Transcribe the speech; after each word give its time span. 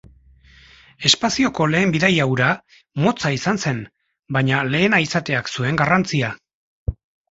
Espazioko 1.09 1.67
lehen 1.73 1.93
bidaia 1.97 2.27
hura 2.33 2.49
motza 3.05 3.35
izan 3.39 3.63
zen 3.67 3.85
baina 4.41 4.67
lehena 4.75 5.05
izateak 5.09 5.57
zuen 5.57 5.83
garrantzia. 5.85 6.37